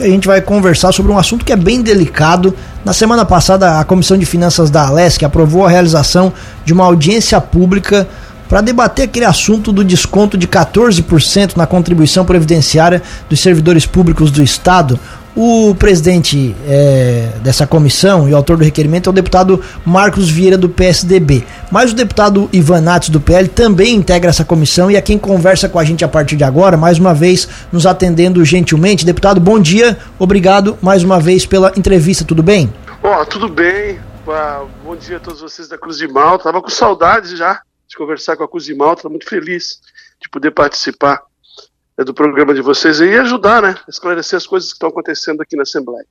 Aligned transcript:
que 0.00 0.06
a 0.06 0.10
gente 0.10 0.26
vai 0.26 0.40
conversar 0.40 0.92
sobre 0.92 1.12
um 1.12 1.18
assunto 1.18 1.44
que 1.44 1.52
é 1.52 1.56
bem 1.56 1.82
delicado. 1.82 2.54
Na 2.84 2.92
semana 2.92 3.24
passada, 3.24 3.78
a 3.78 3.84
Comissão 3.84 4.16
de 4.16 4.24
Finanças 4.24 4.70
da 4.70 4.86
Alesc 4.86 5.22
aprovou 5.22 5.66
a 5.66 5.68
realização 5.68 6.32
de 6.64 6.72
uma 6.72 6.84
audiência 6.84 7.40
pública 7.40 8.08
para 8.48 8.62
debater 8.62 9.04
aquele 9.04 9.26
assunto 9.26 9.70
do 9.70 9.84
desconto 9.84 10.36
de 10.36 10.48
14% 10.48 11.56
na 11.56 11.66
contribuição 11.66 12.24
previdenciária 12.24 13.02
dos 13.28 13.40
servidores 13.40 13.86
públicos 13.86 14.30
do 14.30 14.42
Estado. 14.42 14.98
O 15.42 15.74
presidente 15.74 16.54
é, 16.68 17.32
dessa 17.42 17.66
comissão 17.66 18.28
e 18.28 18.34
autor 18.34 18.58
do 18.58 18.62
requerimento 18.62 19.08
é 19.08 19.10
o 19.10 19.12
deputado 19.14 19.64
Marcos 19.86 20.28
Vieira, 20.28 20.58
do 20.58 20.68
PSDB. 20.68 21.46
Mas 21.72 21.92
o 21.92 21.94
deputado 21.94 22.46
Ivan 22.52 22.82
Nates, 22.82 23.08
do 23.08 23.18
PL, 23.18 23.48
também 23.48 23.94
integra 23.94 24.28
essa 24.28 24.44
comissão 24.44 24.90
e 24.90 24.96
é 24.96 25.00
quem 25.00 25.18
conversa 25.18 25.66
com 25.66 25.78
a 25.78 25.84
gente 25.84 26.04
a 26.04 26.08
partir 26.08 26.36
de 26.36 26.44
agora, 26.44 26.76
mais 26.76 26.98
uma 26.98 27.14
vez 27.14 27.48
nos 27.72 27.86
atendendo 27.86 28.44
gentilmente. 28.44 29.06
Deputado, 29.06 29.40
bom 29.40 29.58
dia, 29.58 29.98
obrigado 30.18 30.76
mais 30.82 31.02
uma 31.02 31.18
vez 31.18 31.46
pela 31.46 31.72
entrevista, 31.74 32.22
tudo 32.22 32.42
bem? 32.42 32.70
Ó, 33.02 33.22
oh, 33.22 33.24
tudo 33.24 33.48
bem. 33.48 33.98
bom 34.84 34.94
dia 34.94 35.16
a 35.16 35.20
todos 35.20 35.40
vocês 35.40 35.66
da 35.68 35.78
Cruz 35.78 35.96
de 35.96 36.06
Malta. 36.06 36.44
Tava 36.44 36.60
com 36.60 36.68
saudades 36.68 37.30
já 37.30 37.62
de 37.88 37.96
conversar 37.96 38.36
com 38.36 38.44
a 38.44 38.48
Cruz 38.48 38.66
de 38.66 38.74
Malta, 38.74 39.08
muito 39.08 39.26
feliz 39.26 39.80
de 40.20 40.28
poder 40.28 40.50
participar 40.50 41.22
do 42.04 42.14
programa 42.14 42.54
de 42.54 42.62
vocês 42.62 43.00
e 43.00 43.14
ajudar, 43.18 43.62
né, 43.62 43.74
esclarecer 43.88 44.36
as 44.36 44.46
coisas 44.46 44.70
que 44.70 44.76
estão 44.76 44.88
acontecendo 44.88 45.40
aqui 45.42 45.56
na 45.56 45.62
Assembleia. 45.62 46.06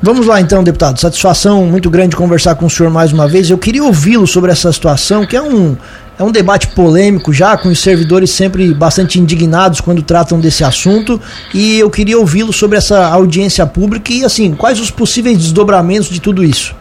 Vamos 0.00 0.26
lá 0.26 0.40
então, 0.40 0.62
deputado. 0.62 0.98
Satisfação 0.98 1.64
muito 1.66 1.90
grande 1.90 2.16
conversar 2.16 2.54
com 2.54 2.66
o 2.66 2.70
senhor 2.70 2.90
mais 2.90 3.12
uma 3.12 3.28
vez. 3.28 3.50
Eu 3.50 3.58
queria 3.58 3.84
ouvi-lo 3.84 4.26
sobre 4.26 4.50
essa 4.50 4.72
situação, 4.72 5.26
que 5.26 5.36
é 5.36 5.42
um, 5.42 5.76
é 6.18 6.22
um 6.22 6.30
debate 6.32 6.68
polêmico 6.68 7.32
já, 7.32 7.56
com 7.56 7.68
os 7.68 7.80
servidores 7.80 8.30
sempre 8.30 8.72
bastante 8.74 9.20
indignados 9.20 9.80
quando 9.80 10.02
tratam 10.02 10.40
desse 10.40 10.64
assunto. 10.64 11.20
E 11.52 11.78
eu 11.78 11.90
queria 11.90 12.18
ouvi-lo 12.18 12.52
sobre 12.52 12.78
essa 12.78 13.08
audiência 13.08 13.66
pública 13.66 14.12
e, 14.12 14.24
assim, 14.24 14.54
quais 14.54 14.80
os 14.80 14.90
possíveis 14.90 15.38
desdobramentos 15.38 16.08
de 16.08 16.20
tudo 16.20 16.42
isso. 16.42 16.74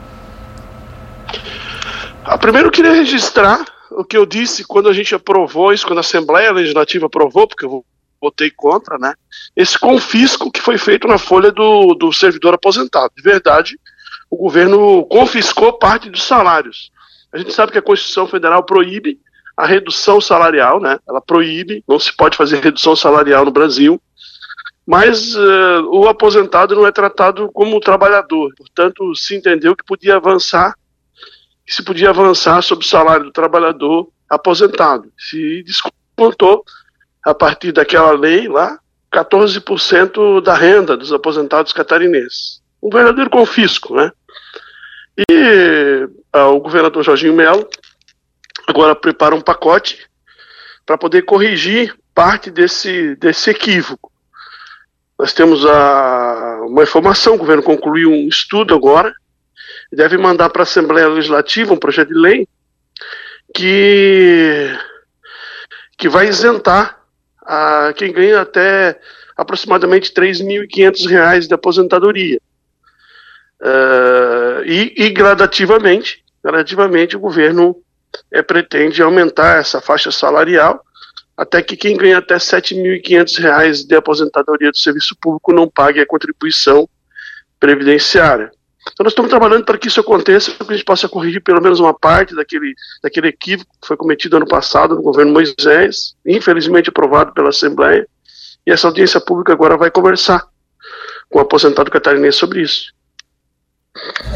Ah, 2.23 2.38
primeiro 2.38 2.68
eu 2.68 2.72
queria 2.72 2.94
registrar 2.94 3.66
o 3.92 4.03
que 4.03 4.18
eu 4.18 4.25
disse 4.25 4.64
quando 4.64 4.90
a 4.90 4.94
gente 4.94 5.14
aprovou 5.14 5.73
isso, 5.73 5.86
quando 5.86 5.98
a 5.98 6.02
Assembleia 6.02 6.52
Legislativa 6.52 7.08
aprovou, 7.08 7.48
porque 7.48 7.66
eu 7.66 7.84
votei 8.22 8.52
contra, 8.52 8.97
né? 8.97 9.14
Esse 9.55 9.77
confisco 9.77 10.52
que 10.52 10.61
foi 10.61 10.77
feito 10.77 11.08
na 11.08 11.17
folha 11.17 11.52
do, 11.52 11.95
do 11.95 12.14
servidor 12.14 12.53
aposentado. 12.53 13.11
De 13.17 13.23
verdade, 13.23 13.80
o 14.30 14.38
governo 14.38 15.03
confiscou 15.05 15.73
parte 15.73 16.09
dos 16.09 16.23
salários. 16.23 16.91
A 17.33 17.38
gente 17.38 17.52
sabe 17.52 17.72
que 17.72 17.78
a 17.78 17.81
Constituição 17.81 18.28
Federal 18.28 18.63
proíbe 18.63 19.19
a 19.58 19.66
redução 19.66 20.22
salarial, 20.22 20.80
né? 20.80 21.00
Ela 21.08 21.22
proíbe, 21.22 21.83
não 21.88 22.00
se 22.00 22.16
pode 22.16 22.38
fazer 22.38 22.59
redução 22.59 22.95
salarial 22.95 23.44
no 23.44 23.52
Brasil, 23.52 24.02
mas 24.85 25.35
uh, 25.35 25.83
o 25.91 26.08
aposentado 26.08 26.75
não 26.75 26.85
é 26.85 26.91
tratado 26.91 27.50
como 27.52 27.80
trabalhador. 27.80 28.53
Portanto, 28.56 29.16
se 29.16 29.35
entendeu 29.35 29.75
que 29.75 29.85
podia 29.85 30.16
avançar, 30.16 30.75
que 31.66 31.73
se 31.73 31.83
podia 31.83 32.09
avançar 32.09 32.61
sobre 32.61 32.85
o 32.85 32.88
salário 32.88 33.25
do 33.25 33.31
trabalhador 33.31 34.09
aposentado. 34.30 35.11
Se 35.17 35.63
descontou 35.63 36.63
a 37.25 37.33
partir 37.33 37.72
daquela 37.72 38.11
lei 38.11 38.47
lá, 38.47 38.80
14% 39.14 40.41
da 40.41 40.55
renda 40.55 40.95
dos 40.95 41.11
aposentados 41.11 41.73
catarinenses. 41.73 42.61
Um 42.81 42.89
verdadeiro 42.89 43.30
confisco, 43.30 43.95
né? 43.95 44.11
E 45.30 46.08
ah, 46.31 46.47
o 46.47 46.59
governador 46.59 47.03
Jorginho 47.03 47.36
Melo 47.36 47.67
agora 48.67 48.95
prepara 48.95 49.36
um 49.36 49.41
pacote 49.41 50.08
para 50.86 50.97
poder 50.97 51.23
corrigir 51.23 51.95
parte 52.13 52.50
desse, 52.50 53.16
desse 53.17 53.50
equívoco. 53.50 54.11
Nós 55.19 55.33
temos 55.33 55.66
a, 55.66 56.61
uma 56.63 56.83
informação, 56.83 57.35
o 57.35 57.38
governo 57.38 57.61
concluiu 57.61 58.09
um 58.09 58.28
estudo 58.28 58.73
agora, 58.73 59.13
deve 59.91 60.17
mandar 60.17 60.50
para 60.50 60.61
a 60.61 60.63
Assembleia 60.63 61.08
Legislativa 61.08 61.73
um 61.73 61.78
projeto 61.78 62.08
de 62.08 62.16
lei 62.16 62.47
que, 63.53 64.75
que 65.97 66.09
vai 66.09 66.28
isentar 66.28 67.00
a 67.41 67.94
quem 67.96 68.12
ganha 68.12 68.41
até 68.41 69.00
aproximadamente 69.35 70.12
R$ 70.16 70.28
3.500 70.28 71.47
de 71.47 71.53
aposentadoria. 71.53 72.40
Uh, 73.62 74.63
e, 74.66 74.94
e, 74.97 75.09
gradativamente, 75.09 76.24
gradativamente 76.44 77.16
o 77.16 77.19
governo 77.19 77.75
é, 78.31 78.41
pretende 78.41 79.02
aumentar 79.02 79.59
essa 79.59 79.79
faixa 79.79 80.12
salarial 80.12 80.84
até 81.38 81.62
que 81.62 81.75
quem 81.75 81.96
ganha 81.96 82.18
até 82.18 82.35
R$ 82.35 82.40
7.500 82.40 83.88
de 83.88 83.96
aposentadoria 83.96 84.72
do 84.72 84.78
serviço 84.78 85.16
público 85.19 85.53
não 85.53 85.68
pague 85.68 86.00
a 86.00 86.06
contribuição 86.06 86.88
previdenciária. 87.59 88.52
Então 88.94 89.03
nós 89.03 89.12
estamos 89.12 89.29
trabalhando 89.29 89.66
para 89.66 89.78
que 89.78 89.88
isso 89.88 90.00
aconteça, 90.00 90.52
para 90.52 90.66
que 90.66 90.74
a 90.74 90.75
gente 90.75 90.85
possa 90.85 91.07
corrigir 91.07 91.41
pelo 91.41 91.62
menos 91.62 91.79
uma 91.79 91.94
parte 91.94 92.35
daquele, 92.35 92.74
daquele 93.03 93.28
equívoco 93.28 93.72
que 93.81 93.88
foi 93.88 93.97
cometido 93.97 94.38
ano 94.38 94.47
passado 94.47 94.96
no 94.96 95.02
governo 95.02 95.34
Moisés, 95.34 96.16
infelizmente 96.25 96.90
aprovado 96.90 97.34
pela 97.34 97.50
Assembleia, 97.50 98.07
e 98.66 98.72
essa 98.72 98.88
audiência 98.88 99.19
pública 99.19 99.53
agora 99.53 99.78
vai 99.78 99.90
conversar 99.90 100.46
com 101.29 101.40
o 101.40 101.41
aposentado 101.41 101.90
catarinense 101.90 102.38
sobre 102.38 102.62
isso. 102.62 102.94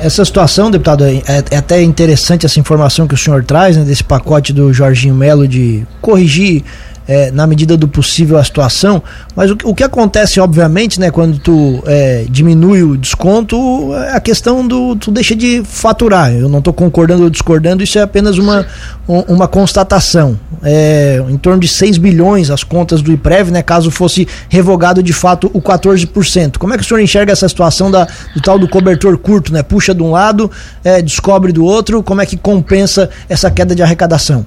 Essa 0.01 0.25
situação, 0.25 0.69
deputado, 0.69 1.05
é, 1.05 1.21
é, 1.51 1.57
até 1.57 1.81
interessante 1.81 2.45
essa 2.45 2.59
informação 2.59 3.07
que 3.07 3.13
o 3.13 3.17
senhor 3.17 3.43
traz, 3.43 3.77
né, 3.77 3.83
desse 3.83 4.03
pacote 4.03 4.51
do 4.51 4.73
Jorginho 4.73 5.15
Melo 5.15 5.47
de 5.47 5.85
corrigir 6.01 6.63
é, 7.07 7.31
na 7.31 7.45
medida 7.45 7.77
do 7.77 7.87
possível 7.87 8.37
a 8.37 8.43
situação, 8.43 9.01
mas 9.35 9.51
o, 9.51 9.57
o 9.63 9.75
que 9.75 9.83
acontece, 9.83 10.39
obviamente, 10.39 10.99
né, 10.99 11.11
quando 11.11 11.37
tu 11.39 11.83
é, 11.85 12.25
diminui 12.29 12.83
o 12.83 12.97
desconto, 12.97 13.93
é 13.93 14.15
a 14.15 14.19
questão 14.19 14.67
do 14.67 14.95
tu 14.95 15.11
deixa 15.11 15.35
de 15.35 15.63
faturar. 15.63 16.33
Eu 16.33 16.49
não 16.49 16.59
estou 16.59 16.73
concordando 16.73 17.23
ou 17.23 17.29
discordando, 17.29 17.83
isso 17.83 17.99
é 17.99 18.01
apenas 18.01 18.37
uma, 18.37 18.65
uma 19.07 19.47
constatação. 19.47 20.39
É, 20.63 21.23
em 21.29 21.37
torno 21.37 21.59
de 21.59 21.67
6 21.67 21.97
bilhões 21.97 22.49
as 22.49 22.63
contas 22.63 23.01
do 23.01 23.11
IPREV, 23.11 23.51
né, 23.51 23.61
caso 23.61 23.91
fosse 23.91 24.27
revogado 24.49 25.03
de 25.03 25.13
fato 25.13 25.49
o 25.53 25.61
14%. 25.61 26.57
Como 26.57 26.73
é 26.73 26.77
que 26.77 26.83
o 26.83 26.87
senhor 26.87 26.99
enxerga 26.99 27.31
essa 27.31 27.47
situação 27.47 27.91
da, 27.91 28.07
do 28.33 28.41
tal 28.41 28.57
do 28.57 28.67
cobertor 28.67 29.17
curto, 29.17 29.53
né? 29.53 29.63
Puxa 29.63 29.93
de 29.93 30.01
um 30.01 30.11
lado, 30.11 30.49
é, 30.83 31.01
descobre 31.01 31.51
do 31.51 31.63
outro, 31.63 32.01
como 32.03 32.21
é 32.21 32.25
que 32.25 32.37
compensa 32.37 33.09
essa 33.29 33.49
queda 33.51 33.75
de 33.75 33.83
arrecadação? 33.83 34.45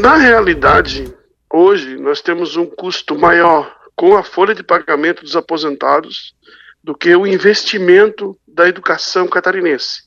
Na 0.00 0.16
realidade, 0.16 1.12
Hoje 1.54 1.98
nós 1.98 2.22
temos 2.22 2.56
um 2.56 2.64
custo 2.64 3.14
maior 3.14 3.76
com 3.94 4.16
a 4.16 4.22
folha 4.22 4.54
de 4.54 4.62
pagamento 4.62 5.22
dos 5.22 5.36
aposentados 5.36 6.34
do 6.82 6.94
que 6.94 7.14
o 7.14 7.26
investimento 7.26 8.38
da 8.48 8.66
educação 8.66 9.28
catarinense. 9.28 10.00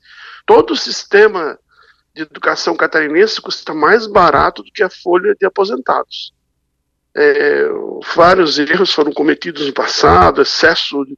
Todo 0.43 0.71
o 0.71 0.75
sistema 0.75 1.57
de 2.15 2.23
educação 2.23 2.75
catarinense 2.75 3.39
custa 3.39 3.75
mais 3.75 4.07
barato 4.07 4.63
do 4.63 4.71
que 4.71 4.81
a 4.81 4.89
folha 4.89 5.35
de 5.39 5.45
aposentados. 5.45 6.33
É, 7.15 7.67
vários 8.15 8.57
erros 8.57 8.91
foram 8.91 9.11
cometidos 9.11 9.67
no 9.67 9.73
passado, 9.73 10.41
excesso 10.41 11.05
de, 11.05 11.17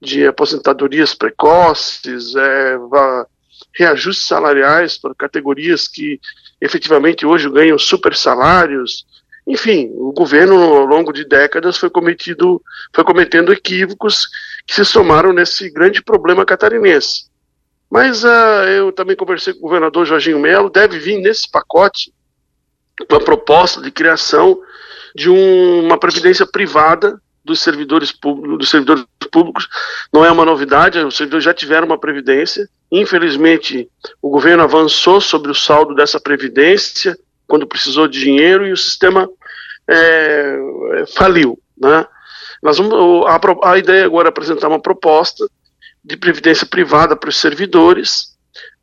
de 0.00 0.26
aposentadorias 0.26 1.14
precoces, 1.14 2.34
é, 2.34 2.76
reajustes 3.72 4.26
salariais 4.26 4.98
para 4.98 5.14
categorias 5.14 5.86
que 5.86 6.20
efetivamente 6.60 7.24
hoje 7.24 7.48
ganham 7.48 7.78
super 7.78 8.14
salários, 8.16 9.06
enfim, 9.48 9.90
o 9.94 10.12
governo 10.12 10.54
ao 10.54 10.84
longo 10.84 11.10
de 11.10 11.24
décadas 11.24 11.78
foi 11.78 11.88
cometido, 11.88 12.60
foi 12.94 13.02
cometendo 13.02 13.50
equívocos 13.50 14.28
que 14.66 14.74
se 14.74 14.84
somaram 14.84 15.32
nesse 15.32 15.70
grande 15.70 16.02
problema 16.02 16.44
catarinense. 16.44 17.30
Mas 17.90 18.24
uh, 18.24 18.68
eu 18.68 18.92
também 18.92 19.16
conversei 19.16 19.54
com 19.54 19.60
o 19.60 19.62
governador 19.62 20.04
Jorginho 20.04 20.38
Melo, 20.38 20.68
deve 20.68 20.98
vir 20.98 21.18
nesse 21.18 21.50
pacote 21.50 22.12
uma 23.10 23.20
proposta 23.20 23.80
de 23.80 23.90
criação 23.90 24.60
de 25.14 25.30
um, 25.30 25.82
uma 25.82 25.98
previdência 25.98 26.46
privada 26.46 27.18
dos 27.42 27.60
servidores 27.60 28.12
dos 28.58 28.68
servidores 28.68 29.06
públicos. 29.32 29.66
Não 30.12 30.22
é 30.22 30.30
uma 30.30 30.44
novidade, 30.44 30.98
os 30.98 31.16
servidores 31.16 31.44
já 31.44 31.54
tiveram 31.54 31.86
uma 31.86 31.98
previdência. 31.98 32.68
Infelizmente, 32.92 33.88
o 34.20 34.28
governo 34.28 34.62
avançou 34.62 35.22
sobre 35.22 35.50
o 35.50 35.54
saldo 35.54 35.94
dessa 35.94 36.20
previdência 36.20 37.16
quando 37.48 37.66
precisou 37.66 38.06
de 38.06 38.20
dinheiro 38.20 38.66
e 38.66 38.72
o 38.72 38.76
sistema 38.76 39.26
é, 39.88 40.58
faliu. 41.14 41.58
Né? 41.76 42.06
Nós 42.62 42.78
vamos, 42.78 43.26
a, 43.26 43.70
a, 43.70 43.78
ideia 43.78 44.04
agora 44.04 44.28
é 44.28 44.30
apresentar 44.30 44.68
uma 44.68 44.80
proposta 44.80 45.48
de 46.04 46.16
previdência 46.16 46.66
privada 46.66 47.16
para 47.16 47.28
os 47.28 47.36
servidores, 47.36 48.36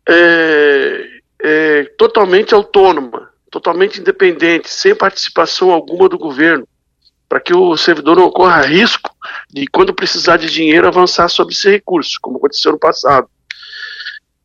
é, 0.07 1.07
é, 1.41 1.83
totalmente 1.97 2.53
autônoma, 2.53 3.29
totalmente 3.51 3.99
independente, 3.99 4.69
sem 4.69 4.95
participação 4.95 5.71
alguma 5.71 6.09
do 6.09 6.17
governo, 6.17 6.67
para 7.27 7.39
que 7.39 7.55
o 7.55 7.75
servidor 7.75 8.17
não 8.17 8.29
corra 8.29 8.61
risco 8.61 9.09
de, 9.49 9.65
quando 9.67 9.93
precisar 9.93 10.37
de 10.37 10.49
dinheiro, 10.49 10.87
avançar 10.87 11.27
sobre 11.27 11.53
esse 11.53 11.69
recurso, 11.69 12.17
como 12.21 12.37
aconteceu 12.37 12.71
no 12.71 12.79
passado. 12.79 13.27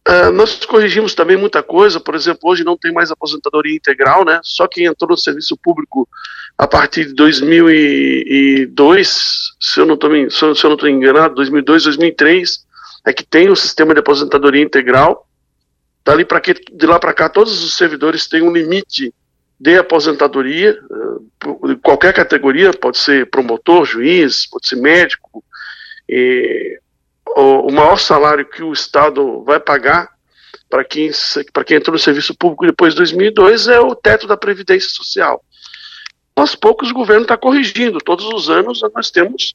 Uh, 0.08 0.32
nós 0.32 0.64
corrigimos 0.64 1.14
também 1.14 1.37
muita 1.37 1.62
coisa, 1.62 2.00
por 2.00 2.14
exemplo, 2.14 2.49
hoje 2.49 2.64
não 2.64 2.75
tem 2.76 2.93
mais 2.93 3.11
aposentadoria 3.11 3.76
integral, 3.76 4.25
né? 4.25 4.41
Só 4.43 4.67
quem 4.67 4.87
entrou 4.87 5.11
no 5.11 5.17
serviço 5.17 5.56
público 5.56 6.08
a 6.56 6.67
partir 6.67 7.06
de 7.06 7.14
2002, 7.14 9.52
se 9.61 9.81
eu 9.81 9.87
não 9.87 9.94
estou 9.94 10.88
enganado, 10.88 11.35
2002, 11.35 11.85
2003, 11.85 12.64
é 13.06 13.12
que 13.12 13.25
tem 13.25 13.50
o 13.50 13.56
sistema 13.56 13.94
de 13.94 14.00
aposentadoria 14.00 14.62
integral. 14.62 15.26
Dali 16.05 16.25
pra 16.25 16.41
que, 16.41 16.55
de 16.55 16.87
lá 16.87 16.99
para 16.99 17.12
cá, 17.12 17.29
todos 17.29 17.62
os 17.62 17.76
servidores 17.76 18.26
têm 18.26 18.43
um 18.43 18.53
limite 18.53 19.12
de 19.61 19.76
aposentadoria, 19.76 20.81
uh, 20.91 21.76
qualquer 21.82 22.14
categoria, 22.14 22.73
pode 22.73 22.96
ser 22.96 23.29
promotor, 23.29 23.85
juiz, 23.85 24.46
pode 24.46 24.67
ser 24.67 24.76
médico, 24.76 25.44
e 26.08 26.81
o, 27.37 27.69
o 27.69 27.73
maior 27.73 27.99
salário 27.99 28.44
que 28.44 28.62
o 28.62 28.73
Estado 28.73 29.43
vai 29.44 29.61
pagar 29.61 30.09
para 30.69 30.85
quem, 30.85 31.11
quem 31.67 31.77
entrou 31.77 31.93
no 31.93 31.99
serviço 31.99 32.35
público 32.35 32.67
depois 32.67 32.94
de 32.94 32.99
2002 32.99 33.69
é 33.69 33.81
o 33.81 33.94
teto 33.94 34.27
da 34.27 34.37
Previdência 34.37 34.88
Social. 34.91 35.44
Aos 36.37 36.55
poucos 36.55 36.91
o 36.91 36.94
governo 36.94 37.23
está 37.23 37.37
corrigindo, 37.37 37.99
todos 37.99 38.25
os 38.27 38.49
anos 38.49 38.81
nós 38.94 39.11
temos 39.11 39.55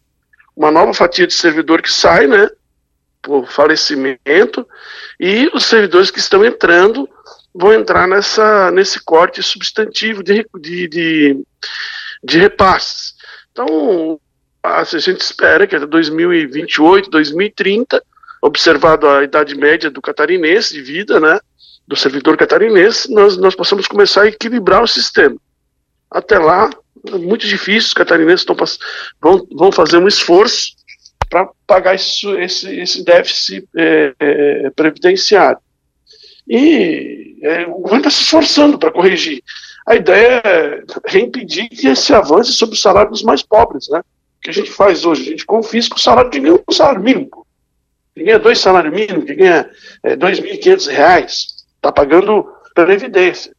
uma 0.56 0.69
nova 0.69 0.94
fatia 0.94 1.25
de 1.25 1.33
servidor 1.33 1.81
que 1.81 1.92
sai, 1.92 2.27
né, 2.27 2.50
por 3.22 3.48
falecimento, 3.48 4.68
e 5.19 5.50
os 5.54 5.66
servidores 5.66 6.12
que 6.12 6.19
estão 6.19 6.45
entrando 6.45 7.10
vão 7.54 7.74
entrar 7.74 8.07
nessa, 8.07 8.69
nesse 8.72 9.04
corte 9.04 9.42
substantivo 9.42 10.22
de, 10.22 10.45
de, 10.60 10.88
de, 10.88 11.45
de 12.24 12.38
repasses. 12.38 13.16
Então, 13.51 14.19
a 14.65 14.83
gente 14.83 15.21
espera 15.21 15.67
que 15.67 15.75
até 15.75 15.85
2028, 15.85 17.09
2030, 17.09 18.03
observado 18.41 19.07
a 19.07 19.23
idade 19.23 19.56
média 19.56 19.89
do 19.89 20.01
catarinense 20.01 20.73
de 20.73 20.81
vida, 20.81 21.19
né, 21.19 21.39
do 21.88 21.95
servidor 21.95 22.35
catarinense, 22.38 23.12
nós, 23.12 23.38
nós 23.38 23.56
possamos 23.56 23.88
começar 23.88 24.23
a 24.23 24.27
equilibrar 24.27 24.83
o 24.83 24.88
sistema. 24.88 25.35
Até 26.09 26.39
lá, 26.39 26.69
é 27.07 27.17
muito 27.17 27.47
difícil, 27.47 27.89
os 27.89 27.94
catarinenses 27.94 28.45
vão, 29.21 29.47
vão 29.51 29.71
fazer 29.71 29.97
um 29.97 30.07
esforço 30.07 30.75
para 31.29 31.50
pagar 31.67 31.95
esse, 31.95 32.27
esse, 32.39 32.79
esse 32.79 33.03
déficit 33.03 33.67
é, 33.75 34.13
é, 34.19 34.69
previdenciário. 34.71 35.59
E 36.47 37.39
é, 37.41 37.65
o 37.67 37.79
governo 37.79 38.07
está 38.07 38.09
se 38.09 38.21
esforçando 38.21 38.77
para 38.77 38.91
corrigir. 38.91 39.44
A 39.88 39.95
ideia 39.95 40.41
é 40.45 41.19
impedir 41.19 41.67
que 41.69 41.88
esse 41.88 42.13
avance 42.13 42.53
sobre 42.53 42.75
o 42.75 42.79
salário 42.79 43.12
dos 43.12 43.23
mais 43.23 43.44
pobres, 43.44 43.88
né? 43.89 44.01
Que 44.45 44.51
a 44.51 44.53
gente 44.53 44.71
faz 44.71 45.06
hoje? 45.06 45.24
A 45.24 45.31
gente 45.31 45.45
confisca 45.45 45.95
o 45.95 46.00
salário 46.00 46.30
de 46.30 46.39
um 46.39 46.59
salário 46.71 47.01
mínimo. 47.01 47.47
Quem 48.13 48.25
ganha 48.25 48.38
dois 48.38 48.59
salários 48.59 48.94
mínimos, 48.94 49.25
quem 49.25 49.38
ganha 49.38 49.69
é, 50.03 50.15
2.500 50.15 50.88
reais, 50.88 51.65
está 51.75 51.92
pagando 51.92 52.47
previdência. 52.75 53.56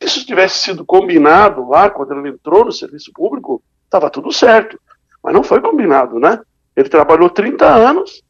Se 0.00 0.08
isso 0.08 0.26
tivesse 0.26 0.58
sido 0.58 0.84
combinado 0.84 1.68
lá, 1.68 1.88
quando 1.88 2.12
ele 2.14 2.30
entrou 2.30 2.64
no 2.64 2.72
serviço 2.72 3.12
público, 3.12 3.62
estava 3.84 4.10
tudo 4.10 4.32
certo. 4.32 4.78
Mas 5.22 5.32
não 5.32 5.44
foi 5.44 5.60
combinado, 5.60 6.18
né? 6.18 6.40
Ele 6.76 6.88
trabalhou 6.88 7.30
30 7.30 7.64
anos, 7.66 8.22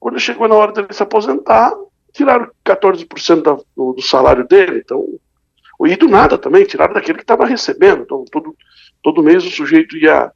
quando 0.00 0.18
chegou 0.18 0.48
na 0.48 0.54
hora 0.54 0.72
dele 0.72 0.88
se 0.92 1.02
aposentar, 1.02 1.74
tiraram 2.10 2.50
14% 2.64 3.64
do, 3.76 3.92
do 3.92 4.02
salário 4.02 4.48
dele. 4.48 4.80
Então, 4.82 5.06
e 5.86 5.94
do 5.94 6.08
nada 6.08 6.38
também, 6.38 6.64
tiraram 6.64 6.94
daquele 6.94 7.18
que 7.18 7.24
estava 7.24 7.44
recebendo. 7.44 8.02
Então, 8.02 8.24
todo, 8.32 8.56
todo 9.02 9.22
mês 9.22 9.44
o 9.44 9.50
sujeito 9.50 9.94
ia 9.98 10.32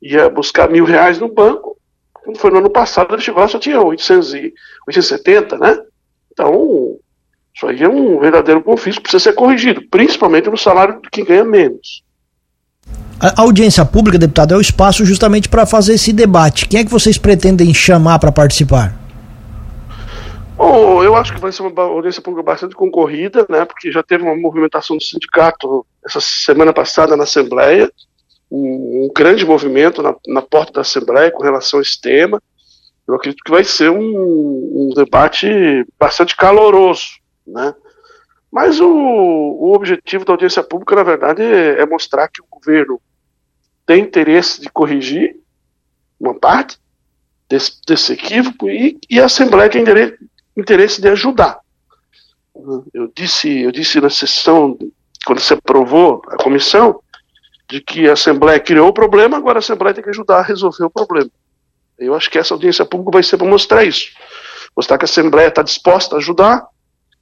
ia 0.00 0.28
buscar 0.28 0.68
mil 0.70 0.84
reais 0.84 1.18
no 1.18 1.28
banco. 1.28 1.76
Quando 2.12 2.38
foi 2.38 2.50
no 2.50 2.58
ano 2.58 2.70
passado, 2.70 3.14
ele 3.14 3.22
chegou 3.22 3.40
lá 3.40 3.48
só 3.48 3.58
tinha 3.58 3.80
800 3.80 4.34
e, 4.34 4.54
870, 4.86 5.58
né? 5.58 5.78
Então, 6.32 6.96
isso 7.54 7.66
aí 7.66 7.82
é 7.82 7.88
um 7.88 8.18
verdadeiro 8.20 8.62
confisco, 8.62 9.02
precisa 9.02 9.22
ser 9.22 9.32
corrigido, 9.32 9.82
principalmente 9.90 10.48
no 10.48 10.56
salário 10.56 11.00
de 11.00 11.10
quem 11.10 11.24
ganha 11.24 11.44
menos. 11.44 12.02
A 13.20 13.42
audiência 13.42 13.84
pública, 13.84 14.16
deputado, 14.16 14.54
é 14.54 14.56
o 14.56 14.60
espaço 14.60 15.04
justamente 15.04 15.48
para 15.48 15.66
fazer 15.66 15.94
esse 15.94 16.12
debate. 16.12 16.68
Quem 16.68 16.80
é 16.80 16.84
que 16.84 16.90
vocês 16.90 17.18
pretendem 17.18 17.74
chamar 17.74 18.20
para 18.20 18.30
participar? 18.30 18.96
Bom, 20.56 21.02
eu 21.02 21.16
acho 21.16 21.32
que 21.34 21.40
vai 21.40 21.50
ser 21.50 21.62
uma 21.62 21.82
audiência 21.82 22.22
pública 22.22 22.44
bastante 22.44 22.76
concorrida, 22.76 23.44
né? 23.48 23.64
Porque 23.64 23.90
já 23.90 24.02
teve 24.02 24.22
uma 24.22 24.36
movimentação 24.36 24.96
do 24.96 25.02
sindicato 25.02 25.84
essa 26.04 26.20
semana 26.20 26.72
passada 26.72 27.16
na 27.16 27.24
Assembleia 27.24 27.90
um, 28.50 29.04
um 29.04 29.10
grande 29.14 29.44
movimento 29.44 30.02
na, 30.02 30.14
na, 30.26 30.42
porta 30.42 30.72
da 30.72 30.80
Assembleia 30.80 31.30
com 31.30 31.42
relação 31.42 31.78
a 31.78 31.82
esse 31.82 32.00
tema. 32.00 32.42
Eu 33.06 33.14
acredito 33.14 33.42
que 33.42 33.50
vai 33.50 33.64
ser 33.64 33.90
um, 33.90 33.98
um 33.98 34.90
debate 34.94 35.48
bastante 35.98 36.36
caloroso, 36.36 37.18
né? 37.46 37.74
Mas 38.50 38.80
o, 38.80 38.88
o, 38.88 39.74
objetivo 39.74 40.24
da 40.24 40.32
audiência 40.32 40.62
pública, 40.62 40.96
na 40.96 41.02
verdade, 41.02 41.42
é, 41.42 41.84
mostrar 41.84 42.28
que 42.28 42.40
o 42.40 42.46
governo 42.50 43.00
tem 43.86 44.02
interesse 44.02 44.60
de 44.60 44.70
corrigir 44.70 45.36
uma 46.18 46.34
parte 46.34 46.78
desse, 47.48 47.78
desse 47.86 48.12
equívoco 48.14 48.68
e, 48.68 48.98
e, 49.08 49.20
a 49.20 49.26
Assembleia 49.26 49.70
tem 49.70 49.84
interesse 50.56 51.00
de 51.00 51.08
ajudar. 51.08 51.60
Eu 52.92 53.10
disse, 53.14 53.60
eu 53.60 53.70
disse 53.70 54.00
na 54.00 54.10
sessão, 54.10 54.76
quando 55.24 55.40
se 55.40 55.52
aprovou 55.52 56.22
a 56.28 56.36
comissão, 56.42 57.00
de 57.70 57.80
que 57.80 58.08
a 58.08 58.14
Assembleia 58.14 58.58
criou 58.58 58.88
o 58.88 58.92
problema, 58.92 59.36
agora 59.36 59.58
a 59.58 59.60
Assembleia 59.60 59.94
tem 59.94 60.02
que 60.02 60.10
ajudar 60.10 60.38
a 60.38 60.42
resolver 60.42 60.84
o 60.84 60.90
problema. 60.90 61.30
Eu 61.98 62.14
acho 62.14 62.30
que 62.30 62.38
essa 62.38 62.54
audiência 62.54 62.84
pública 62.84 63.12
vai 63.12 63.22
ser 63.22 63.36
para 63.36 63.46
mostrar 63.46 63.84
isso. 63.84 64.08
Mostrar 64.76 64.96
que 64.96 65.04
a 65.04 65.06
Assembleia 65.06 65.48
está 65.48 65.62
disposta 65.62 66.14
a 66.14 66.18
ajudar 66.18 66.66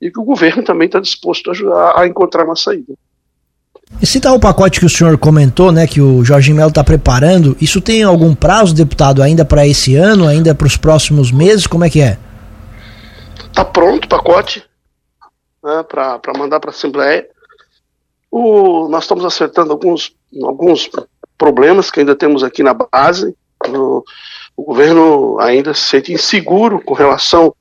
e 0.00 0.10
que 0.10 0.20
o 0.20 0.24
governo 0.24 0.62
também 0.62 0.86
está 0.86 1.00
disposto 1.00 1.48
a 1.48 1.52
ajudar 1.52 1.98
a 1.98 2.06
encontrar 2.06 2.44
uma 2.44 2.56
saída. 2.56 2.94
Esse 4.02 4.20
tal 4.20 4.38
pacote 4.38 4.80
que 4.80 4.86
o 4.86 4.90
senhor 4.90 5.16
comentou, 5.16 5.70
né, 5.70 5.86
que 5.86 6.00
o 6.00 6.24
Jorge 6.24 6.52
Melo 6.52 6.68
está 6.68 6.82
preparando, 6.82 7.56
isso 7.60 7.80
tem 7.80 8.02
algum 8.02 8.34
prazo, 8.34 8.74
deputado, 8.74 9.22
ainda 9.22 9.44
para 9.44 9.66
esse 9.66 9.94
ano, 9.94 10.26
ainda 10.26 10.54
para 10.54 10.66
os 10.66 10.76
próximos 10.76 11.30
meses? 11.30 11.66
Como 11.66 11.84
é 11.84 11.90
que 11.90 12.00
é? 12.00 12.18
Está 13.46 13.64
pronto 13.64 14.04
o 14.04 14.08
pacote 14.08 14.62
né, 15.64 15.82
para 15.84 16.20
mandar 16.36 16.60
para 16.60 16.70
a 16.70 16.74
Assembleia. 16.74 17.26
O, 18.30 18.88
nós 18.88 19.04
estamos 19.04 19.24
acertando 19.24 19.72
alguns, 19.72 20.12
alguns 20.42 20.90
problemas 21.36 21.90
que 21.90 22.00
ainda 22.00 22.14
temos 22.14 22.42
aqui 22.42 22.62
na 22.62 22.74
base. 22.74 23.34
O, 23.68 24.04
o 24.56 24.64
governo 24.64 25.38
ainda 25.40 25.74
se 25.74 25.82
sente 25.82 26.12
inseguro 26.12 26.80
com 26.80 26.94
relação 26.94 27.54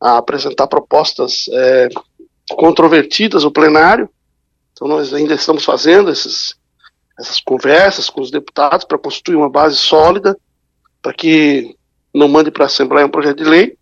a 0.00 0.18
apresentar 0.18 0.66
propostas 0.66 1.46
é, 1.52 1.88
controvertidas 2.56 3.44
ao 3.44 3.50
plenário. 3.50 4.08
Então, 4.72 4.88
nós 4.88 5.14
ainda 5.14 5.34
estamos 5.34 5.64
fazendo 5.64 6.10
esses, 6.10 6.54
essas 7.18 7.40
conversas 7.40 8.10
com 8.10 8.20
os 8.20 8.30
deputados 8.30 8.84
para 8.84 8.98
construir 8.98 9.36
uma 9.36 9.50
base 9.50 9.76
sólida 9.76 10.36
para 11.00 11.12
que 11.12 11.76
não 12.14 12.28
mande 12.28 12.50
para 12.50 12.64
a 12.64 12.66
Assembleia 12.66 13.06
um 13.06 13.10
projeto 13.10 13.38
de 13.38 13.44
lei. 13.44 13.76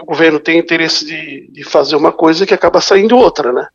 O 0.00 0.06
governo 0.06 0.38
tem 0.40 0.58
interesse 0.58 1.04
de, 1.04 1.50
de 1.50 1.64
fazer 1.64 1.96
uma 1.96 2.12
coisa 2.12 2.46
que 2.46 2.54
acaba 2.54 2.80
saindo 2.80 3.16
outra, 3.16 3.52
né? 3.52 3.68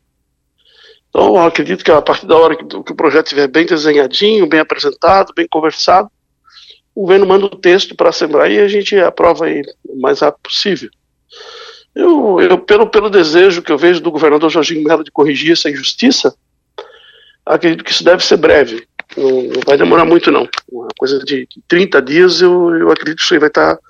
Então, 1.15 1.37
acredito 1.37 1.81
que 1.81 1.89
a 1.89 2.01
partir 2.01 2.25
da 2.25 2.35
hora 2.35 2.57
que, 2.57 2.65
que 2.65 2.91
o 2.91 2.95
projeto 2.95 3.27
estiver 3.27 3.47
bem 3.47 3.65
desenhadinho, 3.65 4.45
bem 4.45 4.59
apresentado, 4.59 5.31
bem 5.33 5.47
conversado, 5.49 6.11
o 6.93 7.03
governo 7.03 7.25
manda 7.25 7.45
o 7.45 7.49
texto 7.55 7.95
para 7.95 8.07
a 8.07 8.09
Assembleia 8.09 8.59
e 8.59 8.65
a 8.65 8.67
gente 8.67 8.97
aprova 8.97 9.45
aí 9.45 9.61
o 9.87 9.97
mais 9.97 10.19
rápido 10.19 10.41
possível. 10.43 10.89
Eu, 11.95 12.41
eu, 12.41 12.57
pelo, 12.57 12.87
pelo 12.87 13.09
desejo 13.09 13.61
que 13.61 13.71
eu 13.71 13.77
vejo 13.77 14.01
do 14.01 14.11
governador 14.11 14.49
Jorginho 14.49 14.83
Mello 14.83 15.05
de 15.05 15.11
corrigir 15.11 15.53
essa 15.53 15.69
injustiça, 15.69 16.35
acredito 17.45 17.85
que 17.85 17.91
isso 17.91 18.03
deve 18.03 18.21
ser 18.21 18.35
breve. 18.35 18.85
Não, 19.15 19.43
não 19.43 19.61
vai 19.65 19.77
demorar 19.77 20.03
muito, 20.03 20.29
não. 20.29 20.45
Uma 20.69 20.89
coisa 20.97 21.19
de 21.19 21.47
30 21.69 22.01
dias, 22.01 22.41
eu, 22.41 22.75
eu 22.75 22.91
acredito 22.91 23.19
que 23.19 23.23
isso 23.23 23.33
aí 23.33 23.39
vai 23.39 23.47
estar. 23.47 23.77
Tá, 23.77 23.81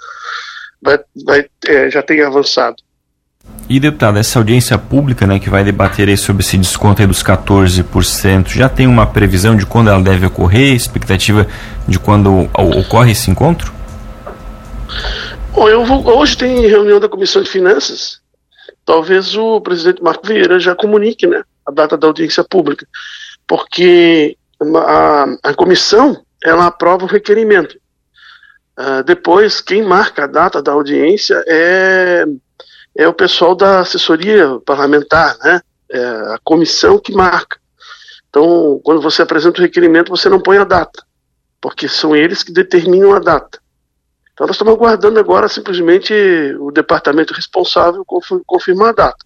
vai, 0.80 1.00
vai, 1.26 1.50
é, 1.66 1.90
já 1.90 2.04
tem 2.04 2.22
avançado. 2.22 2.85
E 3.68 3.80
deputado, 3.80 4.20
essa 4.20 4.38
audiência 4.38 4.78
pública 4.78 5.26
né, 5.26 5.40
que 5.40 5.50
vai 5.50 5.64
debater 5.64 6.16
sobre 6.20 6.44
esse 6.44 6.56
desconto 6.56 7.06
dos 7.08 7.24
14%, 7.24 8.50
já 8.50 8.70
tem 8.70 8.86
uma 8.86 9.08
previsão 9.08 9.56
de 9.56 9.66
quando 9.66 9.90
ela 9.90 10.02
deve 10.02 10.28
ocorrer, 10.28 10.76
expectativa 10.76 11.48
de 11.88 11.98
quando 11.98 12.48
ocorre 12.54 13.14
esse 13.14 13.32
encontro? 13.32 13.74
Bom, 15.52 15.68
eu 15.68 15.84
vou, 15.84 16.08
hoje 16.16 16.38
tem 16.38 16.68
reunião 16.68 17.00
da 17.00 17.10
Comissão 17.10 17.42
de 17.42 17.50
Finanças, 17.50 18.22
talvez 18.86 19.36
o 19.36 19.60
presidente 19.60 20.04
Marco 20.04 20.28
Vieira 20.28 20.60
já 20.60 20.76
comunique 20.76 21.26
né, 21.26 21.42
a 21.66 21.72
data 21.72 21.98
da 21.98 22.06
audiência 22.06 22.44
pública, 22.44 22.86
porque 23.48 24.38
a, 24.76 25.26
a 25.44 25.54
comissão 25.56 26.22
ela 26.44 26.68
aprova 26.68 27.06
o 27.06 27.10
requerimento. 27.10 27.76
Uh, 28.78 29.04
depois, 29.04 29.62
quem 29.62 29.82
marca 29.82 30.26
a 30.26 30.28
data 30.28 30.62
da 30.62 30.74
audiência 30.74 31.42
é 31.48 32.26
é 32.96 33.08
o 33.08 33.14
pessoal 33.14 33.56
da 33.56 33.80
assessoria 33.80 34.60
parlamentar, 34.66 35.38
né? 35.40 35.62
É 35.92 36.00
a 36.00 36.40
comissão 36.44 36.98
que 36.98 37.14
marca. 37.14 37.60
Então, 38.30 38.80
quando 38.84 39.02
você 39.02 39.22
apresenta 39.22 39.60
o 39.60 39.64
requerimento, 39.64 40.10
você 40.10 40.28
não 40.30 40.42
põe 40.42 40.58
a 40.58 40.64
data, 40.64 41.04
porque 41.62 41.88
são 41.88 42.16
eles 42.16 42.44
que 42.44 42.52
determinam 42.52 43.14
a 43.14 43.20
data. 43.20 43.60
Então 44.36 44.46
nós 44.46 44.58
estamos 44.58 44.74
aguardando 44.74 45.18
agora 45.18 45.48
simplesmente 45.48 46.14
o 46.60 46.70
departamento 46.70 47.34
responsável 47.34 48.06
confirmar 48.46 48.90
a 48.90 48.92
data. 48.92 49.26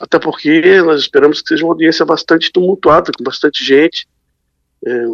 Até 0.00 0.18
porque 0.18 0.80
nós 0.80 1.02
esperamos 1.02 1.42
que 1.42 1.48
seja 1.48 1.62
uma 1.62 1.74
audiência 1.74 2.06
bastante 2.06 2.50
tumultuada, 2.50 3.12
com 3.16 3.22
bastante 3.22 3.62
gente. 3.62 4.08
É, 4.86 5.04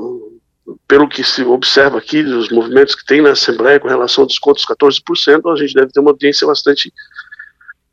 pelo 0.87 1.09
que 1.09 1.25
se 1.25 1.43
observa 1.43 1.99
aqui, 1.99 2.23
dos 2.23 2.51
movimentos 2.51 2.95
que 2.95 3.05
tem 3.05 3.21
na 3.21 3.31
Assembleia 3.31 3.81
com 3.81 3.89
relação 3.89 4.23
ao 4.23 4.29
desconto 4.29 4.61
dos 4.61 4.67
14%, 4.67 5.53
a 5.53 5.57
gente 5.57 5.75
deve 5.75 5.91
ter 5.91 5.99
uma 5.99 6.13
audiência 6.13 6.47
bastante 6.47 6.93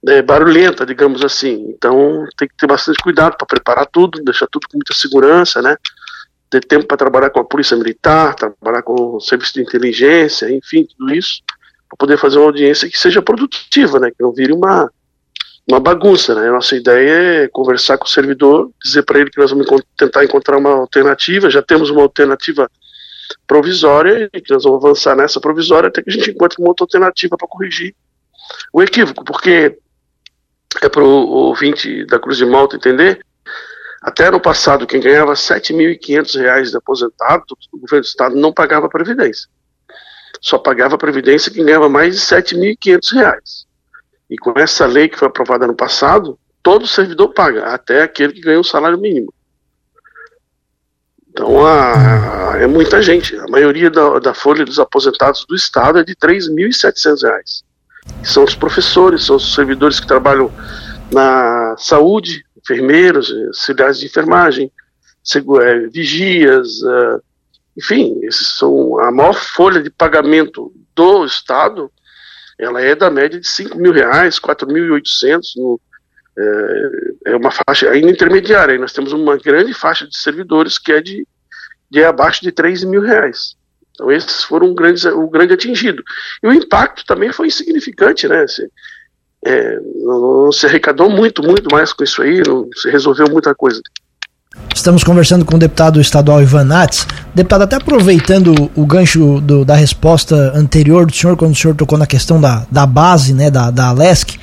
né, 0.03 0.21
barulhenta, 0.21 0.85
digamos 0.85 1.23
assim. 1.23 1.65
Então 1.69 2.25
tem 2.37 2.47
que 2.47 2.55
ter 2.57 2.67
bastante 2.67 2.97
cuidado 3.01 3.37
para 3.37 3.47
preparar 3.47 3.87
tudo, 3.87 4.21
deixar 4.23 4.47
tudo 4.47 4.67
com 4.67 4.77
muita 4.77 4.93
segurança, 4.93 5.61
né? 5.61 5.77
Ter 6.49 6.63
tempo 6.65 6.85
para 6.85 6.97
trabalhar 6.97 7.29
com 7.29 7.39
a 7.39 7.45
Polícia 7.45 7.77
Militar, 7.77 8.35
trabalhar 8.35 8.83
com 8.83 9.15
o 9.15 9.21
Serviço 9.21 9.53
de 9.53 9.61
Inteligência, 9.61 10.51
enfim, 10.51 10.85
tudo 10.85 11.13
isso, 11.15 11.41
para 11.89 11.97
poder 11.97 12.17
fazer 12.17 12.37
uma 12.37 12.47
audiência 12.47 12.89
que 12.89 12.97
seja 12.97 13.21
produtiva, 13.21 13.99
né? 13.99 14.11
Que 14.11 14.21
não 14.21 14.33
vire 14.33 14.51
uma, 14.51 14.91
uma 15.67 15.79
bagunça, 15.79 16.35
né? 16.35 16.51
Nossa 16.51 16.75
ideia 16.75 17.43
é 17.43 17.47
conversar 17.47 17.97
com 17.97 18.05
o 18.05 18.09
servidor, 18.09 18.69
dizer 18.83 19.03
para 19.03 19.19
ele 19.19 19.31
que 19.31 19.39
nós 19.39 19.51
vamos 19.51 19.65
tentar 19.97 20.25
encontrar 20.25 20.57
uma 20.57 20.71
alternativa, 20.71 21.49
já 21.49 21.61
temos 21.61 21.89
uma 21.89 22.01
alternativa 22.01 22.69
provisória 23.47 24.29
e 24.33 24.41
que 24.41 24.53
nós 24.53 24.63
vamos 24.63 24.83
avançar 24.83 25.15
nessa 25.15 25.39
provisória 25.39 25.87
até 25.87 26.03
que 26.03 26.09
a 26.09 26.13
gente 26.13 26.29
encontre 26.29 26.59
uma 26.59 26.69
outra 26.69 26.83
alternativa 26.83 27.37
para 27.37 27.47
corrigir 27.47 27.95
o 28.71 28.83
equívoco, 28.83 29.23
porque 29.23 29.77
é 30.81 30.89
para 30.89 31.03
o 31.03 31.07
ouvinte 31.07 32.05
da 32.05 32.19
Cruz 32.19 32.37
de 32.37 32.45
Malta 32.45 32.75
entender, 32.75 33.23
até 34.01 34.29
no 34.29 34.39
passado, 34.39 34.85
quem 34.85 34.99
ganhava 34.99 35.31
R$ 35.31 35.37
7.500 35.37 36.69
de 36.69 36.77
aposentado, 36.77 37.43
o 37.71 37.79
governo 37.79 38.03
do 38.03 38.07
Estado 38.07 38.35
não 38.35 38.51
pagava 38.51 38.89
Previdência. 38.89 39.47
Só 40.41 40.57
pagava 40.57 40.97
Previdência 40.97 41.51
quem 41.51 41.63
ganhava 41.63 41.87
mais 41.87 42.15
de 42.15 42.35
R$ 42.35 42.41
7.500. 42.41 43.65
E 44.29 44.37
com 44.37 44.59
essa 44.59 44.85
lei 44.85 45.07
que 45.07 45.17
foi 45.17 45.29
aprovada 45.29 45.65
no 45.65 45.75
passado, 45.75 46.37
todo 46.61 46.85
servidor 46.85 47.29
paga, 47.29 47.67
até 47.67 48.01
aquele 48.01 48.33
que 48.33 48.41
ganha 48.41 48.59
o 48.59 48.63
salário 48.63 48.97
mínimo. 48.97 49.33
Então 51.29 51.65
a, 51.65 52.51
a, 52.53 52.57
é 52.57 52.67
muita 52.67 53.01
gente. 53.01 53.37
A 53.37 53.47
maioria 53.47 53.89
da, 53.89 54.19
da 54.19 54.33
folha 54.33 54.65
dos 54.65 54.79
aposentados 54.79 55.45
do 55.47 55.55
Estado 55.55 55.99
é 55.99 56.03
de 56.03 56.11
R$ 56.21 56.27
3.700 56.27 57.63
que 57.63 57.72
são 58.23 58.43
os 58.43 58.55
professores, 58.55 59.25
são 59.25 59.35
os 59.35 59.53
servidores 59.53 59.99
que 59.99 60.07
trabalham 60.07 60.51
na 61.11 61.75
saúde, 61.77 62.45
enfermeiros, 62.57 63.31
auxiliares 63.47 63.99
de 63.99 64.05
enfermagem, 64.05 64.71
é, 65.61 65.87
vigias, 65.87 66.81
é, 66.83 67.19
enfim, 67.77 68.19
esses 68.23 68.57
são 68.57 68.99
a 68.99 69.11
maior 69.11 69.33
folha 69.33 69.81
de 69.81 69.89
pagamento 69.89 70.73
do 70.95 71.25
Estado, 71.25 71.91
ela 72.59 72.81
é 72.81 72.95
da 72.95 73.09
média 73.09 73.39
de 73.39 73.47
5 73.47 73.77
mil 73.77 73.91
reais, 73.91 74.39
4.800, 74.39 75.79
é, 76.37 77.31
é 77.31 77.35
uma 77.35 77.51
faixa 77.51 77.89
ainda 77.89 78.11
intermediária, 78.11 78.77
nós 78.77 78.93
temos 78.93 79.11
uma 79.11 79.37
grande 79.37 79.73
faixa 79.73 80.07
de 80.07 80.17
servidores 80.17 80.77
que 80.77 80.91
é 80.91 81.01
de, 81.01 81.27
de 81.89 82.03
abaixo 82.03 82.41
de 82.41 82.51
3 82.51 82.83
mil 82.83 83.01
reais. 83.01 83.55
Então 83.93 84.11
esses 84.11 84.43
foram 84.43 84.67
um 84.67 84.75
grande, 84.75 85.07
o 85.07 85.29
grande 85.29 85.53
atingido. 85.53 86.03
E 86.41 86.47
o 86.47 86.53
impacto 86.53 87.05
também 87.05 87.31
foi 87.31 87.47
insignificante, 87.47 88.27
né? 88.27 88.45
Se, 88.47 88.67
é, 89.45 89.79
não, 89.97 90.43
não, 90.45 90.51
se 90.51 90.65
arrecadou 90.65 91.09
muito, 91.09 91.43
muito 91.43 91.69
mais 91.71 91.93
com 91.93 92.03
isso 92.03 92.21
aí, 92.21 92.41
não 92.45 92.67
se 92.75 92.89
resolveu 92.89 93.27
muita 93.29 93.53
coisa. 93.53 93.81
Estamos 94.73 95.03
conversando 95.03 95.45
com 95.45 95.55
o 95.55 95.59
deputado 95.59 95.99
estadual 95.99 96.41
Ivan 96.41 96.63
Nats. 96.63 97.07
Deputado, 97.33 97.63
até 97.63 97.75
aproveitando 97.75 98.71
o 98.75 98.85
gancho 98.85 99.39
do, 99.41 99.65
da 99.65 99.75
resposta 99.75 100.35
anterior 100.55 101.05
do 101.05 101.13
senhor, 101.13 101.35
quando 101.35 101.53
o 101.53 101.55
senhor 101.55 101.75
tocou 101.75 101.97
na 101.97 102.05
questão 102.05 102.39
da, 102.39 102.65
da 102.71 102.85
base, 102.85 103.33
né, 103.33 103.49
da, 103.49 103.71
da 103.71 103.89
Alesc, 103.89 104.39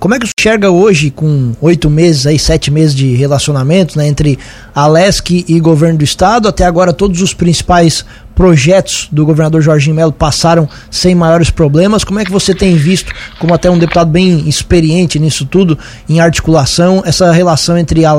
como 0.00 0.14
é 0.14 0.18
que 0.18 0.26
você 0.26 0.32
enxerga 0.38 0.70
hoje, 0.70 1.10
com 1.10 1.52
oito 1.60 1.88
meses, 1.88 2.26
aí, 2.26 2.38
sete 2.38 2.70
meses 2.70 2.94
de 2.94 3.14
relacionamento 3.14 3.96
né, 3.96 4.06
entre 4.06 4.38
a 4.74 4.86
e 5.28 5.60
governo 5.60 5.98
do 5.98 6.04
estado? 6.04 6.48
Até 6.48 6.64
agora, 6.64 6.92
todos 6.92 7.22
os 7.22 7.32
principais 7.32 8.04
projetos 8.34 9.08
do 9.12 9.24
governador 9.24 9.62
Jorginho 9.62 9.94
Melo 9.94 10.12
passaram 10.12 10.68
sem 10.90 11.14
maiores 11.14 11.50
problemas. 11.50 12.02
Como 12.02 12.18
é 12.18 12.24
que 12.24 12.32
você 12.32 12.52
tem 12.52 12.74
visto, 12.74 13.12
como 13.38 13.54
até 13.54 13.70
um 13.70 13.78
deputado 13.78 14.10
bem 14.10 14.48
experiente 14.48 15.20
nisso 15.20 15.46
tudo, 15.46 15.78
em 16.08 16.18
articulação, 16.18 17.02
essa 17.06 17.30
relação 17.30 17.78
entre 17.78 18.04
a 18.04 18.14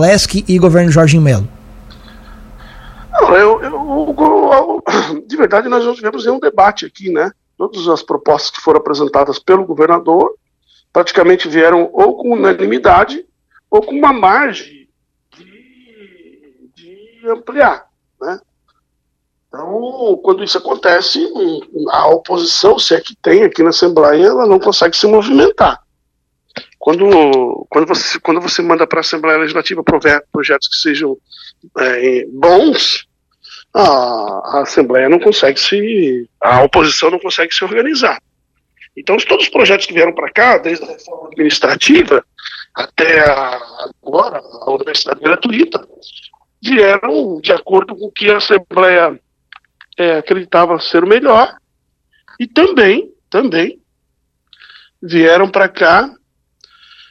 e 0.47 0.57
governo 0.57 0.91
Jorginho 0.91 1.21
Melo? 1.21 1.47
Eu, 3.21 3.61
eu, 3.61 4.15
eu, 4.17 4.83
de 5.27 5.35
verdade, 5.35 5.67
nós 5.67 5.83
não 5.83 5.93
tivemos 5.93 6.25
nenhum 6.25 6.39
debate 6.39 6.85
aqui, 6.85 7.11
né? 7.11 7.31
Todas 7.57 7.87
as 7.87 8.01
propostas 8.01 8.51
que 8.51 8.61
foram 8.61 8.79
apresentadas 8.79 9.37
pelo 9.39 9.65
governador 9.65 10.31
praticamente 10.95 11.49
vieram 11.49 11.89
ou 11.91 12.15
com 12.15 12.31
unanimidade 12.31 13.25
ou 13.69 13.81
com 13.81 13.91
uma 13.91 14.13
margem 14.13 14.87
de, 15.37 16.71
de 16.73 17.29
ampliar. 17.29 17.85
Né? 18.21 18.39
Então, 19.49 20.17
quando 20.23 20.41
isso 20.41 20.57
acontece, 20.57 21.19
a 21.89 22.07
oposição, 22.07 22.79
se 22.79 22.95
é 22.95 23.01
que 23.01 23.13
tem 23.13 23.43
aqui 23.43 23.61
na 23.61 23.71
Assembleia, 23.71 24.27
ela 24.27 24.47
não 24.47 24.57
consegue 24.57 24.95
se 24.95 25.05
movimentar. 25.05 25.83
Quando, 26.79 27.67
quando, 27.69 27.87
você, 27.87 28.17
quando 28.21 28.39
você 28.39 28.61
manda 28.61 28.87
para 28.87 28.99
a 28.99 29.01
Assembleia 29.01 29.39
Legislativa 29.39 29.83
projetos 29.83 30.69
que 30.69 30.77
sejam 30.77 31.17
é, 31.77 32.25
bons, 32.31 33.05
a, 33.73 33.81
a 33.81 34.61
Assembleia 34.61 35.09
não 35.09 35.19
consegue 35.19 35.59
se. 35.59 36.29
a 36.39 36.63
oposição 36.63 37.11
não 37.11 37.19
consegue 37.19 37.53
se 37.53 37.65
organizar. 37.65 38.17
Então, 38.97 39.17
todos 39.17 39.45
os 39.45 39.51
projetos 39.51 39.85
que 39.85 39.93
vieram 39.93 40.13
para 40.13 40.31
cá, 40.31 40.57
desde 40.57 40.85
a 40.85 40.87
reforma 40.87 41.27
administrativa 41.27 42.25
até 42.73 43.19
agora, 44.01 44.39
a 44.39 44.71
universidade 44.71 45.19
gratuita, 45.19 45.87
vieram 46.61 47.39
de 47.41 47.51
acordo 47.51 47.95
com 47.95 48.05
o 48.05 48.11
que 48.11 48.29
a 48.29 48.37
Assembleia 48.37 49.19
é, 49.97 50.17
acreditava 50.17 50.79
ser 50.79 51.03
o 51.03 51.07
melhor 51.07 51.55
e 52.39 52.47
também, 52.47 53.13
também 53.29 53.79
vieram 55.01 55.49
para 55.49 55.69
cá 55.69 56.13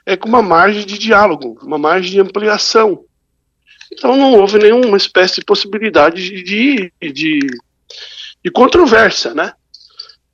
é, 0.04 0.16
com 0.16 0.28
uma 0.28 0.42
margem 0.42 0.84
de 0.84 0.98
diálogo, 0.98 1.58
uma 1.62 1.78
margem 1.78 2.12
de 2.12 2.20
ampliação. 2.20 3.04
Então 3.92 4.16
não 4.16 4.34
houve 4.34 4.58
nenhuma 4.58 4.96
espécie 4.96 5.36
de 5.36 5.44
possibilidade 5.44 6.22
de, 6.22 6.42
de, 6.42 7.12
de, 7.12 7.38
de 8.44 8.50
controvérsia, 8.50 9.32
né? 9.34 9.52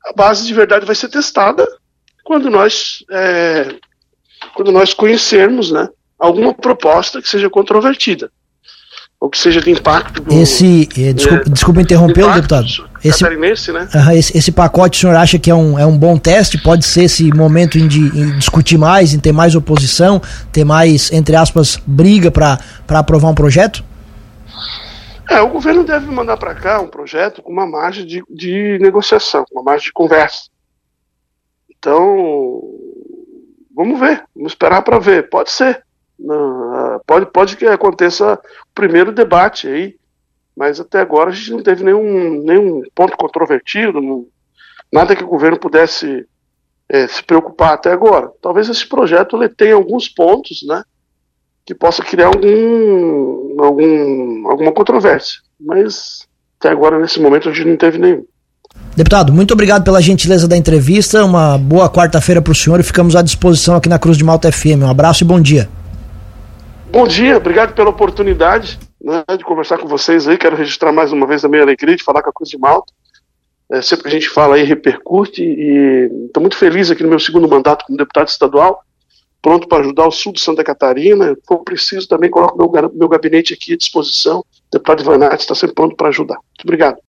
A 0.05 0.13
base 0.13 0.45
de 0.45 0.53
verdade 0.53 0.85
vai 0.85 0.95
ser 0.95 1.09
testada 1.09 1.67
quando 2.23 2.49
nós, 2.49 3.03
é, 3.09 3.75
quando 4.53 4.71
nós 4.71 4.93
conhecermos 4.93 5.71
né, 5.71 5.89
alguma 6.17 6.53
proposta 6.53 7.21
que 7.21 7.29
seja 7.29 7.49
controvertida 7.49 8.31
ou 9.19 9.29
que 9.29 9.37
seja 9.37 9.61
de 9.61 9.69
impacto. 9.69 10.21
Do, 10.23 10.33
esse, 10.33 10.89
é, 10.97 11.13
desculpa, 11.13 11.43
é, 11.45 11.49
desculpa 11.51 11.81
interromper, 11.81 12.33
deputado. 12.33 12.67
Esse, 13.03 13.71
né? 13.71 13.87
uh, 13.93 14.11
esse, 14.11 14.37
esse, 14.37 14.51
pacote 14.51 14.97
o 14.97 15.01
senhor 15.01 15.15
acha 15.15 15.37
que 15.37 15.49
é 15.49 15.55
um, 15.55 15.77
é 15.77 15.85
um 15.85 15.95
bom 15.95 16.17
teste? 16.17 16.57
Pode 16.57 16.85
ser 16.85 17.03
esse 17.03 17.31
momento 17.31 17.77
em, 17.77 17.87
de, 17.87 17.99
em 17.99 18.37
discutir 18.37 18.77
mais, 18.77 19.13
em 19.13 19.19
ter 19.19 19.31
mais 19.31 19.55
oposição, 19.55 20.21
ter 20.51 20.63
mais, 20.63 21.11
entre 21.11 21.35
aspas, 21.35 21.79
briga 21.85 22.31
para 22.31 22.57
aprovar 22.87 23.29
um 23.29 23.35
projeto? 23.35 23.83
É, 25.31 25.39
o 25.39 25.47
governo 25.47 25.85
deve 25.85 26.11
mandar 26.11 26.35
para 26.35 26.53
cá 26.53 26.81
um 26.81 26.89
projeto 26.89 27.41
com 27.41 27.53
uma 27.53 27.65
margem 27.65 28.05
de, 28.05 28.21
de 28.29 28.77
negociação, 28.81 29.45
uma 29.49 29.63
margem 29.63 29.85
de 29.85 29.93
conversa. 29.93 30.49
Então, 31.69 32.61
vamos 33.73 33.97
ver, 33.97 34.25
vamos 34.35 34.51
esperar 34.51 34.81
para 34.81 34.99
ver. 34.99 35.29
Pode 35.29 35.49
ser. 35.49 35.85
Pode, 37.07 37.27
pode 37.27 37.55
que 37.55 37.65
aconteça 37.65 38.33
o 38.33 38.39
primeiro 38.75 39.13
debate 39.13 39.69
aí, 39.69 39.95
mas 40.53 40.81
até 40.81 40.99
agora 40.99 41.29
a 41.29 41.33
gente 41.33 41.51
não 41.51 41.63
teve 41.63 41.81
nenhum, 41.81 42.43
nenhum 42.43 42.83
ponto 42.93 43.15
controvertido, 43.15 44.01
não, 44.01 44.27
nada 44.91 45.15
que 45.15 45.23
o 45.23 45.27
governo 45.27 45.57
pudesse 45.57 46.27
é, 46.89 47.07
se 47.07 47.23
preocupar 47.23 47.75
até 47.75 47.89
agora. 47.89 48.29
Talvez 48.41 48.67
esse 48.67 48.85
projeto 48.85 49.39
tenha 49.55 49.75
alguns 49.75 50.09
pontos, 50.09 50.61
né? 50.67 50.83
Que 51.65 51.75
possa 51.75 52.03
criar 52.03 52.27
algum, 52.27 53.61
algum, 53.61 54.47
alguma 54.49 54.71
controvérsia. 54.71 55.39
Mas 55.59 56.27
até 56.59 56.69
agora, 56.69 56.99
nesse 56.99 57.19
momento, 57.19 57.49
a 57.49 57.53
gente 57.53 57.67
não 57.67 57.77
teve 57.77 57.97
nenhum. 57.97 58.25
Deputado, 58.95 59.33
muito 59.33 59.53
obrigado 59.53 59.83
pela 59.83 60.01
gentileza 60.01 60.47
da 60.47 60.57
entrevista. 60.57 61.23
Uma 61.25 61.57
boa 61.57 61.89
quarta-feira 61.89 62.41
para 62.41 62.51
o 62.51 62.55
senhor 62.55 62.79
e 62.79 62.83
ficamos 62.83 63.15
à 63.15 63.21
disposição 63.21 63.75
aqui 63.75 63.89
na 63.89 63.99
Cruz 63.99 64.17
de 64.17 64.23
Malta 64.23 64.51
FM. 64.51 64.83
Um 64.83 64.89
abraço 64.89 65.23
e 65.23 65.27
bom 65.27 65.39
dia. 65.39 65.69
Bom 66.91 67.07
dia, 67.07 67.37
obrigado 67.37 67.73
pela 67.73 67.89
oportunidade 67.89 68.77
né, 69.01 69.23
de 69.37 69.43
conversar 69.43 69.77
com 69.77 69.87
vocês 69.87 70.27
aí. 70.27 70.37
Quero 70.37 70.57
registrar 70.57 70.91
mais 70.91 71.11
uma 71.11 71.25
vez 71.25 71.43
a 71.45 71.47
minha 71.47 71.61
alegria 71.61 71.95
de 71.95 72.03
falar 72.03 72.21
com 72.21 72.29
a 72.29 72.33
Cruz 72.33 72.49
de 72.49 72.57
Malta. 72.57 72.91
É, 73.71 73.81
sempre 73.81 74.03
que 74.03 74.09
a 74.09 74.11
gente 74.11 74.29
fala 74.29 74.55
aí, 74.55 74.63
repercute 74.63 75.41
e 75.41 76.09
estou 76.25 76.41
muito 76.41 76.57
feliz 76.57 76.91
aqui 76.91 77.01
no 77.01 77.09
meu 77.09 77.19
segundo 77.19 77.47
mandato 77.47 77.85
como 77.85 77.97
deputado 77.97 78.27
estadual 78.27 78.83
pronto 79.41 79.67
para 79.67 79.83
ajudar 79.83 80.07
o 80.07 80.11
sul 80.11 80.33
de 80.33 80.41
Santa 80.41 80.63
Catarina. 80.63 81.35
For 81.47 81.63
preciso, 81.63 82.07
também 82.07 82.29
coloco 82.29 82.57
meu, 82.57 82.91
meu 82.93 83.09
gabinete 83.09 83.53
aqui 83.53 83.73
à 83.73 83.77
disposição. 83.77 84.39
O 84.39 84.45
deputado 84.71 85.01
Ivanati 85.01 85.41
está 85.41 85.55
sempre 85.55 85.75
pronto 85.75 85.95
para 85.95 86.09
ajudar. 86.09 86.35
Muito 86.35 86.63
obrigado. 86.63 86.97